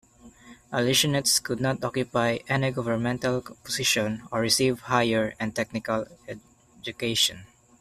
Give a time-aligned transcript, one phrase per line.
[0.71, 6.07] A "lishenets" could not occupy any governmental position, or receive higher and technical
[6.83, 7.45] education.